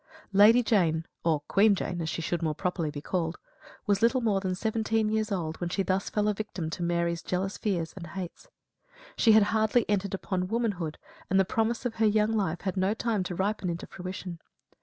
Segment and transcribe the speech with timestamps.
[0.33, 3.37] Lady Jane or Queen Jane, as she should more properly be called
[3.85, 7.21] was little more than seventeen years old when she thus fell a victim to Mary's
[7.21, 8.47] jealous fears and hate.
[9.15, 10.97] She had hardly entered upon womanhood,
[11.29, 14.39] and the promise of her young life had had no time to ripen into fruition.